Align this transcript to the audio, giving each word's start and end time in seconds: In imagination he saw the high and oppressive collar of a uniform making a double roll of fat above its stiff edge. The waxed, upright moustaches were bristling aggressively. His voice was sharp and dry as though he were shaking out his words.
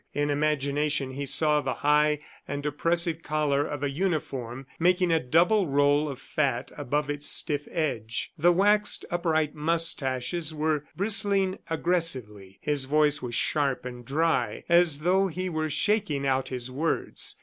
In 0.15 0.31
imagination 0.31 1.11
he 1.11 1.27
saw 1.27 1.61
the 1.61 1.75
high 1.85 2.17
and 2.47 2.65
oppressive 2.65 3.21
collar 3.21 3.63
of 3.63 3.83
a 3.83 3.89
uniform 3.91 4.65
making 4.79 5.11
a 5.11 5.19
double 5.19 5.67
roll 5.67 6.09
of 6.09 6.19
fat 6.19 6.71
above 6.75 7.07
its 7.11 7.29
stiff 7.29 7.67
edge. 7.69 8.31
The 8.35 8.51
waxed, 8.51 9.05
upright 9.11 9.53
moustaches 9.53 10.55
were 10.55 10.85
bristling 10.97 11.59
aggressively. 11.69 12.57
His 12.61 12.85
voice 12.85 13.21
was 13.21 13.35
sharp 13.35 13.85
and 13.85 14.03
dry 14.03 14.63
as 14.67 15.01
though 15.01 15.27
he 15.27 15.49
were 15.49 15.69
shaking 15.69 16.25
out 16.25 16.49
his 16.49 16.71
words. 16.71 17.37